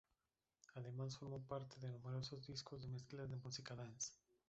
Además 0.73 1.15
formó 1.19 1.39
parte 1.43 1.79
de 1.79 1.87
numerosos 1.91 2.41
discos 2.47 2.81
de 2.81 2.87
mezclas 2.87 3.29
de 3.29 3.35
música 3.35 3.75
dance. 3.75 4.15